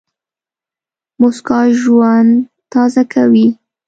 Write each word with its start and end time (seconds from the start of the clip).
موسکا 1.19 1.59
ژوند 1.81 2.31
تازه 2.73 3.03
کوي. 3.13 3.47